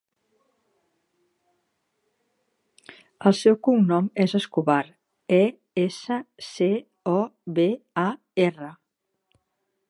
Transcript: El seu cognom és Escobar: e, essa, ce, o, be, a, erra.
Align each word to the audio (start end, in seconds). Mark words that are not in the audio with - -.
El 3.31 3.35
seu 3.41 3.59
cognom 3.67 4.07
és 4.25 4.33
Escobar: 4.39 4.79
e, 5.41 5.43
essa, 5.83 6.19
ce, 6.49 6.71
o, 7.15 7.19
be, 7.61 7.69
a, 8.07 8.09
erra. 8.49 8.73